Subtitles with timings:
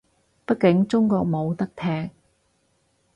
[0.47, 2.09] 畢竟中國冇得踢